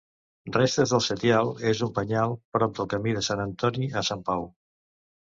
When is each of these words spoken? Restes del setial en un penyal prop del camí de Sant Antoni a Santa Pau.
Restes 0.53 0.93
del 0.93 1.01
setial 1.07 1.51
en 1.71 1.81
un 1.87 1.91
penyal 1.97 2.33
prop 2.57 2.73
del 2.79 2.89
camí 2.95 3.13
de 3.19 3.23
Sant 3.29 3.45
Antoni 3.45 3.91
a 4.03 4.05
Santa 4.09 4.29
Pau. 4.31 4.49